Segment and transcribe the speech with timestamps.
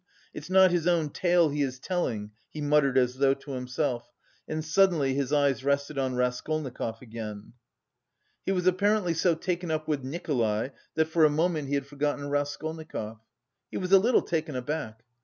[0.33, 4.09] "It's not his own tale he is telling," he muttered as though to himself,
[4.47, 7.53] and suddenly his eyes rested on Raskolnikov again.
[8.43, 12.31] He was apparently so taken up with Nikolay that for a moment he had forgotten
[12.31, 13.19] Raskolnikov.
[13.69, 15.03] He was a little taken aback.